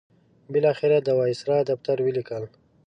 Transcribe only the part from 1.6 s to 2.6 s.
دفتر ولیکل.